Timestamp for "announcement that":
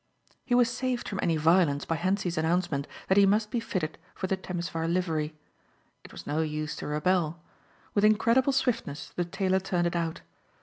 2.35-3.19